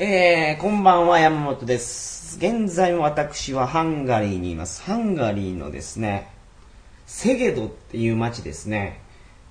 [0.00, 2.36] えー、こんばんは、山本です。
[2.36, 4.80] 現在も私はハンガリーにいます。
[4.82, 6.30] ハンガリーのですね、
[7.04, 9.00] セゲドっていう街ですね。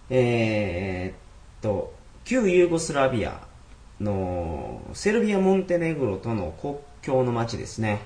[0.09, 1.19] えーっ
[1.61, 3.41] と、旧ユーゴスラビア
[3.99, 7.99] のセルビア・モンテネグロとの国境の街ですね。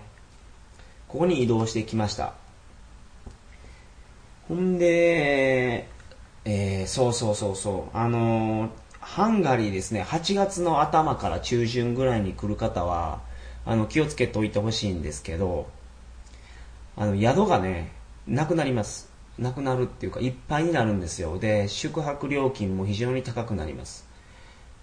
[1.09, 2.33] ここに移動してきました。
[4.47, 5.87] ほんで、
[6.45, 13.20] えー、そうそうそうそう、あのーハンガリーですね、8月の頭から中旬ぐらいに来る方は、
[13.65, 15.68] あの、気をつけておいてほしいんですけど、
[16.96, 17.91] あの、宿がね、
[18.27, 19.10] なくなります。
[19.39, 21.39] なくなるっていうか、いっぱいになるんですよ。
[21.39, 24.07] で、宿泊料金も非常に高くなります。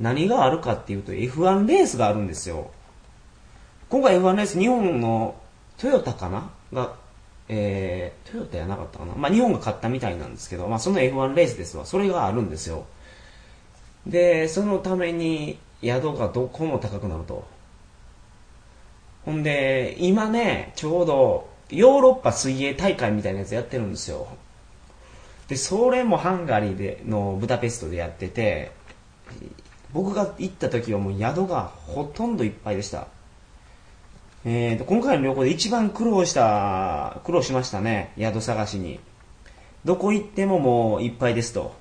[0.00, 2.70] 何があるかっていうと、F1 レースがあるんですよ。
[3.88, 5.36] 今回 F1 レース、日本の
[5.76, 6.50] トヨタかな？
[6.72, 6.94] が、
[7.48, 9.14] えー、トヨタやなかったかな？
[9.14, 11.86] まあ、日本が勝ったみたいなんですけど、まあ、その F1 レースですわ。
[11.86, 12.84] それがあるんですよ。
[14.06, 17.44] で、そのために宿がどこも高くなると。
[19.24, 24.26] ほんで、今ね、ちょうどヨーロッパ水泳大会みたいなやつやってるんですよ。
[25.48, 28.72] で、それもハンガリーでのブダペストでやってて、
[29.92, 33.08] 僕が行った時はもう宿がほとんどいっぱいでした。
[34.44, 39.00] えーと、今回の旅行で一番苦労した、苦労しましたね、宿探しに。
[39.84, 41.74] どこ行ってももういっぱいですと。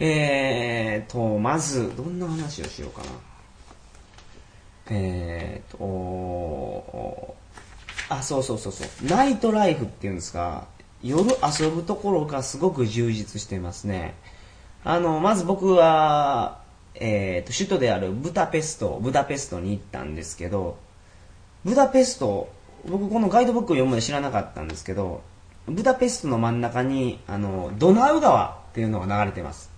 [0.00, 3.29] えーと、まず、どんな話をしようかな。
[4.90, 7.36] えーと、
[8.08, 9.08] あ、そうそうそうそう。
[9.08, 10.66] ナイトライフっていうんですか、
[11.02, 14.14] 夜遊ぶところがすごく充実してますね。
[14.84, 16.60] あの、まず僕は、
[16.94, 20.76] えーと、首都であるブダペスト、ブダペストに行ったんですけど、
[21.64, 22.48] ブダペスト、
[22.88, 25.22] 僕このガイドブックを読むまで知らなかったんですけど、
[25.66, 29.70] ブダペストの真ん中に、あの、ドナウ川っていうのが流れてます。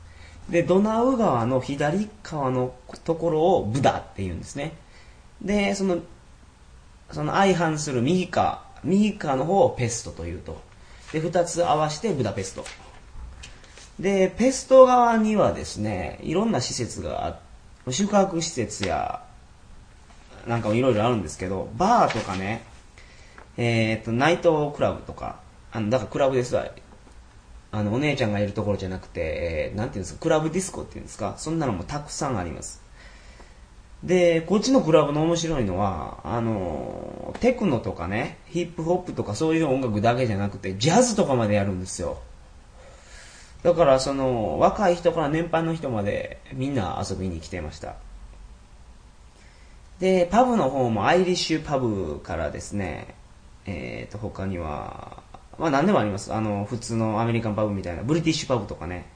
[0.48, 2.72] で、ドナウ川の左側の
[3.04, 4.72] ところをブダって言うんですね。
[5.42, 5.98] で、その、
[7.10, 10.60] その相反する右側、右側の方をペストというと。
[11.12, 12.64] で、二つ合わせてブダペスト。
[14.00, 17.38] で、ペスト側にはですね、いろんな施設が、
[17.90, 19.22] 宿泊施設や、
[20.46, 22.62] なんかもいろいろあるんですけど、バーとかね、
[23.56, 25.40] えっ、と、ナイトクラブとか、
[25.72, 26.66] あの、だからクラブですわ。
[27.70, 32.82] あの、お姉ちゃんがいるところじゃなくて、えーなんていうんですか、クラブディスコっていうんですか、そんなのもたくさんあります。
[34.02, 42.18] で、こっちのクラブの面白いのは、あの、テクノとかね、ヒップホップとかそういう音楽だけじゃなくて、ジャズとかまでやるんですよ。
[43.62, 47.94] だから、その、若い人から年配の人までみんな遊びに来てました。
[50.00, 53.14] で、パブの方もアイリッシュパブからですね、
[53.66, 55.22] えーと、他には、
[55.58, 56.34] まあ何でもあります。
[56.34, 59.06] あの、普通のアメリカンパブみたいな、ブリティッシュパブとかね。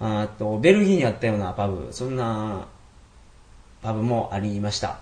[0.00, 2.66] あと、ベルギーにあったようなパブ、そんな
[3.82, 5.00] パブもありました。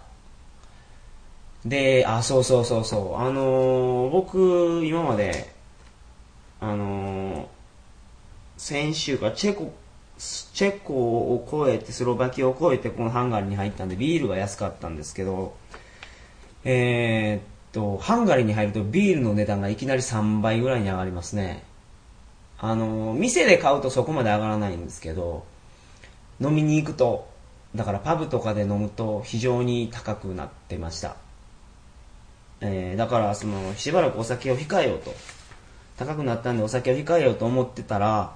[1.64, 3.16] で、あ、そうそうそうそう。
[3.16, 5.52] あのー僕、今まで、
[6.60, 7.46] あのー
[8.56, 9.72] 先週か、チェコ、
[10.18, 15.54] チェコを越えて、スロバキアを越えて、このハンガリーに入ったんで、ビールが安かったんですけど、
[16.64, 17.42] えーっ
[17.72, 21.62] と、ハンガリーに入るとビールの値段がいきなり3倍ぐらいに上がりますね。
[22.58, 25.44] あのー店で買うとそこまで上がらないんですけど、
[26.40, 27.29] 飲みに行くと、
[27.74, 31.16] だからパブとかで飲むと非常に高くなってました。
[32.60, 35.14] えーだからそのしばらくお酒を控えようと。
[36.00, 38.32] 高くなったんでお酒を控えようと思ってたら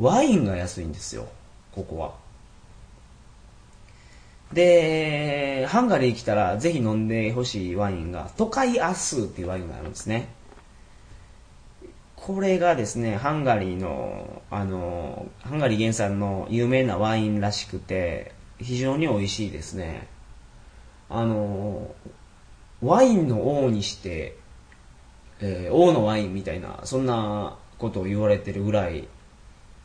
[0.00, 1.28] ワインが安いんですよ。
[1.72, 2.12] ここは。
[4.52, 10.28] でハンガリー来たらぜひ飲んでほしいワインが都会アスーっていうワインがあるんですね。
[12.16, 20.08] これがですねハンガリーのあのハンガリー原産の有名なワインらしくて非常に美味しいですね
[21.08, 21.94] あの
[22.84, 24.36] ワインの王にして、
[25.40, 29.08] えー王のワインみたいな、そんなことを言われてるぐらい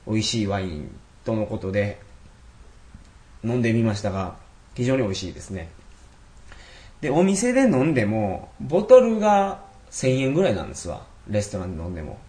[0.05, 2.01] 美味しいワインとのことで
[3.43, 4.35] 飲んでみましたが、
[4.75, 5.69] 非常に美味しいですね。
[6.99, 11.05] で、お店で飲んでも、ボトルが1000円ぐらいなんですわ。
[11.29, 12.19] レストランで飲んでも。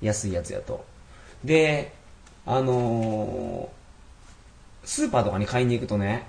[0.00, 0.84] 安いやつやと。
[1.44, 1.92] で、
[2.46, 3.79] あのー
[4.84, 6.26] スーパーとかに買いに行くとね、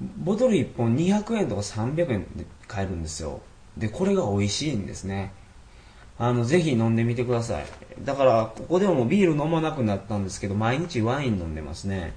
[0.00, 3.40] ボトル1本200円とか300円で買えるんですよ。
[3.76, 5.32] で、これが美味しいんですね。
[6.18, 7.66] あの、ぜひ飲んでみてください。
[8.04, 12.14] だから、ここでもビール飲まなくなったんですけど、毎日ワイン飲んでますね。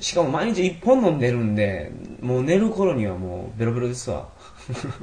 [0.00, 4.28] しかも毎日1本飲んでるんで、もう寝る頃にはもうベロベロですわ。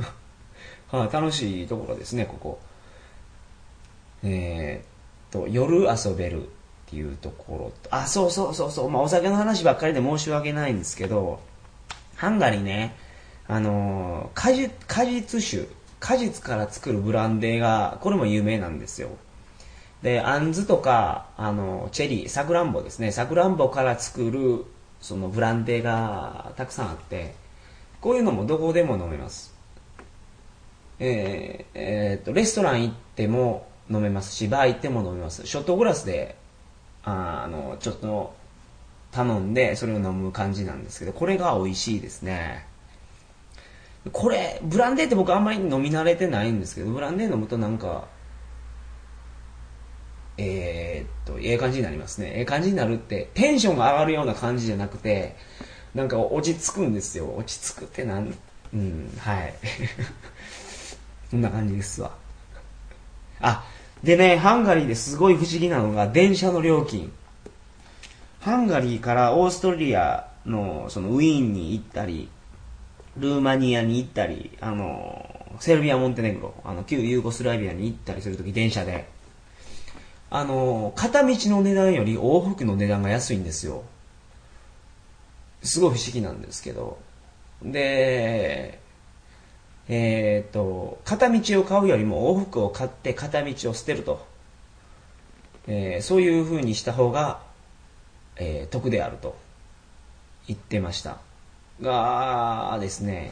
[0.90, 2.60] はい、楽しいところですね、ここ。
[4.24, 6.50] えーっと、夜遊べる
[6.94, 11.40] ていうところと、あ、そうそうそうそう、まあお酒の話ばっかりで申し訳ないんですけど、
[12.16, 12.95] ハンガリーね、
[13.48, 15.68] あの果実、果実酒、
[16.00, 19.10] 果実から作るブランデーが、これも有名なんですよ。
[20.04, 24.66] で、あんずとか、あの、チェリー、さくらんぼですね、さくらんぼから作る、
[25.01, 27.34] そのブランデーがたくさんあって、
[28.00, 29.54] こういうのもどこでも飲めます。
[31.00, 35.46] えーえーっと、レストラン行っても飲めますし、バー行っても飲めます。
[35.46, 36.36] ショットグラスで、
[37.03, 38.35] あの、ちょっと
[39.11, 42.65] 頼んで、それを飲む感じなんですけど、これが美味しいですね。
[44.11, 48.07] これ、ブランデーって僕あんまり飲み慣れてないんですけど、ブランデー飲むとなんか、
[50.38, 52.33] えーっと、ええ感じになりますね。
[52.35, 55.35] ええ感じになるって、テンションが上がるような感じじゃなくて、
[55.94, 57.33] なんか落ち着くんですよ。
[57.35, 58.33] 落ち着くってなん、
[58.73, 59.53] うん、はい。
[61.29, 62.11] そんな感じですわ。
[63.39, 63.63] あ、
[64.03, 67.11] でね、ハンガリーですごい不思議なのが、電車の料金。
[68.41, 72.29] ハンガリーからオーストリアのそのウィーンに行ったり、
[73.17, 79.07] ルーマニアに行ったり、あの、セルビア、モンテネグロ、あの、旧ユーゴスラビアに行ったりするとき電車で、
[80.29, 83.83] あの、片道の値段より往復の値段が安いんですよ。
[85.61, 86.97] すごい不思議なんですけど。
[87.61, 88.79] で、
[89.89, 94.25] えっ、と、片道を買うよりも往復を買って片道を捨てると。
[95.68, 97.41] えーそういう風にした方が、
[98.38, 99.35] えー得であると
[100.47, 101.18] 言ってました。
[101.81, 103.31] がですね、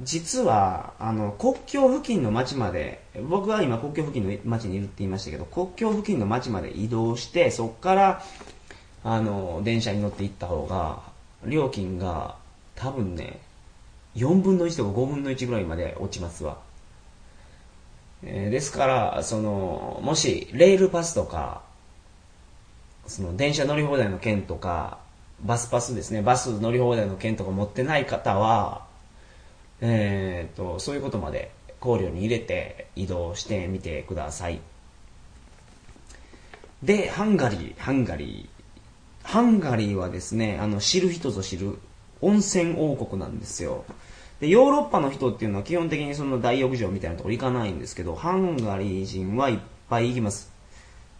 [0.00, 8.22] 実は、あの、国境付近の町まで、僕は今国境付近の町にいるって言いましたけど、国境付近の町まで移動して、そこから、
[9.04, 11.02] あの、電車に乗って行った方が、
[11.46, 12.36] 料金が
[12.74, 13.40] 多分ね、
[14.16, 16.58] 4分の1とか5分の1ぐらいまで落ちますわ。
[18.22, 21.62] えーですから、その、もし、レールパスとか、
[23.06, 24.98] その、電車乗り放題の券とか、
[25.42, 28.86] バスパスですね、バス乗り放題の券とか持ってない方は、
[29.80, 34.60] えー、と、そういうことまで考慮に入れて移動してみてください。
[36.82, 39.28] で、ハンガリー、ハンガリー。
[39.28, 41.78] ハンガリーはですね、あの、知る人ぞ知る
[42.24, 43.84] 温泉王国なんですよ。
[44.40, 50.52] で、ヨーロッパの人っていうのは基本的にその大浴場みたいなところ行かないんですけど、ハンガリー人はいっぱい行きます。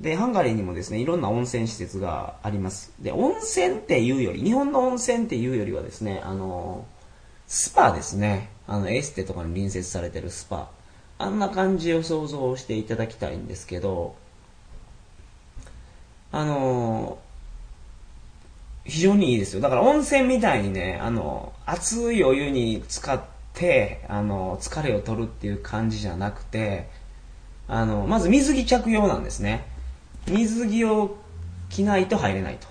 [0.00, 2.92] で、ハンガリーにもですね、いろんな温泉施設があります。
[3.00, 6.84] で、温泉っていうより、日本の温泉っていうよりはですね、あの、
[7.46, 8.50] スパですね。
[8.66, 10.70] あの、エステとかに隣接されてるスパ。
[11.18, 14.16] あんな感じを想像していただきたいんですけど、
[16.32, 17.18] あの
[18.84, 19.60] 非常にいいですよ。
[19.60, 23.22] だから温泉みたいにね、あの、熱いお湯に浸かっ
[23.54, 26.88] て、あの、疲れを取るっていう感じじゃなくて、
[27.66, 29.66] あの、まず水着着用なんですね。
[30.28, 31.16] 水着を
[31.70, 32.66] 着ないと入れないと。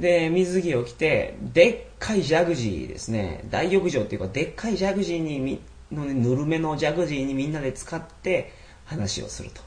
[0.00, 5.60] で、水着を着て、でっかいジャグジーですね、大浴場っていうか、でっかいジャグジーにみ、
[5.92, 8.52] のね、ぬるめのジャグジーにみんなで使って
[8.84, 9.60] 話をすると。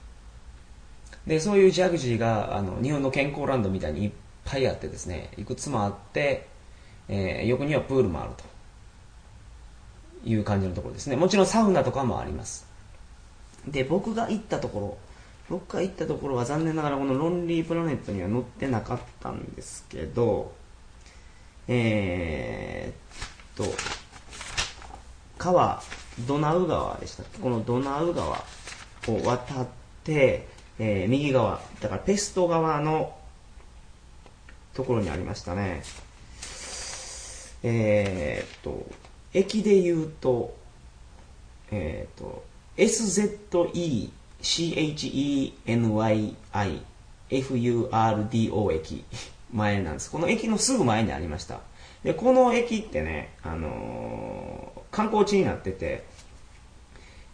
[1.27, 4.11] で、そういうジャグジーが、あの、日本の健康ランドみたいにいっ
[4.45, 6.47] ぱいあってですね、いくつもあって、
[7.07, 8.43] えー、横にはプールもあると。
[10.25, 11.17] いう感じのところですね。
[11.17, 12.65] もちろんサウナとかもあります。
[13.67, 14.97] で、僕が行ったところ、
[15.49, 20.53] 僕が行ったところは残念ながらこのロンリープラネットには載ってなかったんですけど、
[21.67, 23.75] えー、っと、
[25.37, 25.83] 川、
[26.25, 27.39] ドナウ川でしたっけ？
[27.39, 29.67] このドナウ川を渡っ
[30.05, 30.47] て、
[30.79, 33.13] えー、右側、だからペスト側の
[34.73, 35.83] ところにありましたね。
[37.63, 38.85] えー、っと、
[39.33, 40.55] 駅で言うと、
[41.71, 42.43] えー、っと、
[42.77, 43.39] SZE
[44.41, 46.31] CHENYIFURDO
[48.73, 49.05] 駅
[49.53, 50.11] 前なんです。
[50.11, 51.61] この駅のすぐ前にありました。
[52.03, 56.03] で、この駅ってね、あのー、観光地になってて、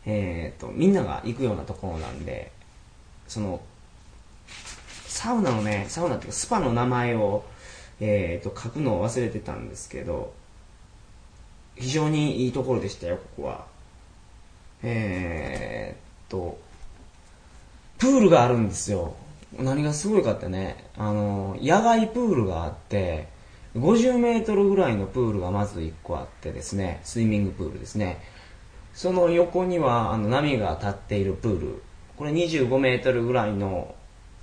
[0.06, 2.52] えっ、と、みんなが行くようなところなんで、
[3.28, 3.62] その、
[5.10, 7.44] サウナのね、サウナっていうかスパの名前を、
[8.00, 10.34] えっ、ー、と、書くのを忘れてたんですけど、
[11.76, 13.66] 非常にいいところでしたよ、ここは。
[14.84, 16.58] えー、と、
[17.98, 19.16] プールがあるんですよ。
[19.58, 23.28] 何がすごいかってね、あの、野外プールがあって、
[23.76, 28.22] 50メートルぐらいのプールがまず1個あってですね、スイミングプールですね。
[28.94, 31.84] その横にはあの波が立っているプール。
[32.16, 33.96] これ25メートルぐらいの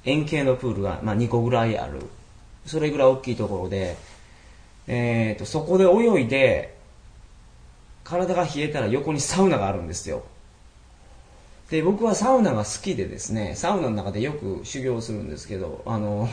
[0.07, 2.01] 円形のプールが、まあ、2個ぐらいある。
[2.65, 3.97] それぐらい大きいところで、
[4.87, 6.77] えーと、そこで泳いで、
[8.05, 10.25] 体が冷えたら横にサウナがあるんですよ。
[11.71, 16.29] で、僕はサウナが好きでですね、サウナの中でよく修行するんですけど、あの、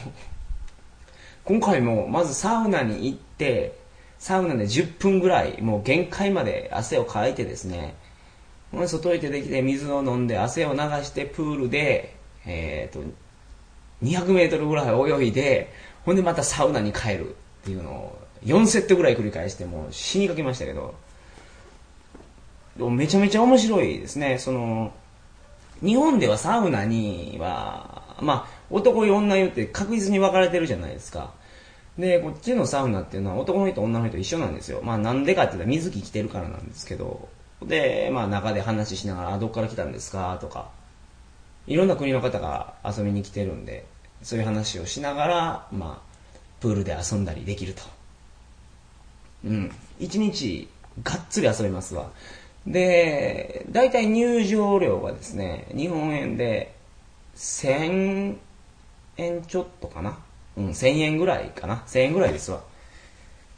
[1.46, 3.75] 今回もまずサウナに行って、
[4.20, 7.96] サウナで10分ぐらい、もう限界まで汗をかいてですね、
[8.86, 12.15] 外へ出てきて水を飲んで汗を流してプールで、
[12.46, 13.23] えっ、ー、と、
[14.03, 15.74] 200メートルぐらい泳いで、
[16.05, 17.33] ほんでまたサウナに帰るっ
[17.63, 20.95] ていうのを4セットぐらい繰り返してもう死にかけましたけど、
[22.89, 24.38] めちゃめちゃ面白いですね。
[24.38, 24.91] その、
[25.81, 31.31] 日本ではサウナには、まあ、男湯女湯って確実に分かれてるじゃないですか。
[31.98, 34.81] で、こっちのサウナっていうのは男の人女の人一緒なんですよ。
[34.83, 37.29] まあなんでかって言ったら水着着てるからなんですけど。
[37.62, 40.38] で、まあ中で話しながら、あ、どっから来たんですか？
[40.41, 40.69] とか。
[41.67, 43.86] いろんな国の方が遊びに来てるんで、
[44.24, 46.13] そういう話をしながら、まあ、
[46.60, 47.84] プールで遊んだりできると。
[49.46, 49.72] うん。
[50.00, 50.68] 一日、
[51.03, 52.10] がっつり遊べますわ。
[52.65, 56.74] で、大体入場料がですね、日本円で
[57.36, 58.38] 1000
[59.18, 60.18] 円ちょっとかな。
[60.56, 61.84] うん、1000円ぐらいかな。
[61.88, 62.62] 1000円ぐらいですわ。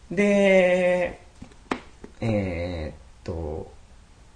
[0.09, 1.19] で、
[2.21, 3.71] えー、っと、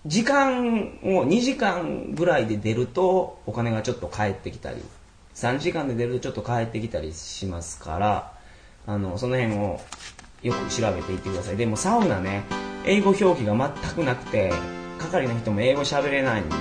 [0.05, 4.77] 時間を2時間ぐらいで出るとお金がちょっと返ってきたり、
[5.39, 8.33] 3時間で出るとちょっと返ってきたりしますから、
[8.85, 9.79] あの、その辺を
[10.43, 11.57] よく調べていってください。
[11.57, 12.43] でもサウナね、
[12.85, 14.51] 英語表記が全くなくて、
[14.99, 16.55] 係の人も英語喋れないんで、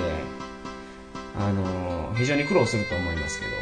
[1.36, 3.52] あの非常に苦労すると思いますけど、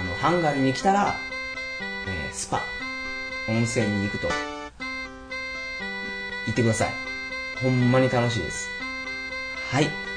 [0.00, 1.14] あの、ハンガリーに来たら、
[2.06, 2.62] えー、スパ、
[3.50, 4.34] 温泉に行くと、行
[6.52, 6.88] ってください。
[7.62, 8.66] ほんまに楽しいです。
[9.70, 10.07] はい。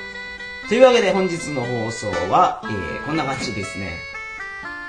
[0.72, 3.98] というわけで本日の放送は、えー、こんな感じですね。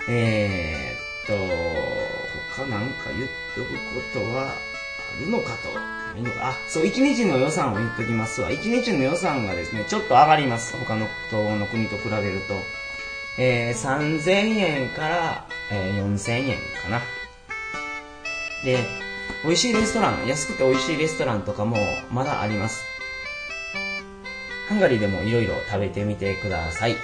[0.08, 5.70] えー、っと、他なんか言っとくことはあるのかと。
[6.40, 8.50] あ、そう、1日の予算を言っときますわ。
[8.52, 10.76] 1日の予算がですね、ちょっと上がります。
[10.76, 12.54] 他の東の国と比べると。
[13.36, 17.00] えー、3000円から、えー、4000円かな。
[18.64, 18.84] で、
[19.42, 21.76] 美味しいレストラン、安くて美味しいレストランとかも
[22.12, 22.91] まだあります。
[24.72, 26.92] ハンガリーでもいろいろ食べてみてください。
[26.92, 26.94] え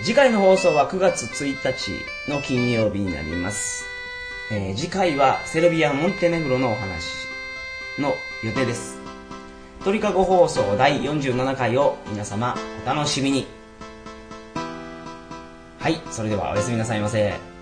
[0.00, 1.92] ー、次回の放送は9月1日
[2.28, 3.84] の金曜日になります。
[4.50, 7.28] えー、次回はセルビア・モンテネグロのお話
[8.00, 8.98] の予定です。
[9.84, 13.46] 鳥かご放送第47回を皆様お楽しみに。
[15.78, 17.53] はい、それではおやすみなさいませ。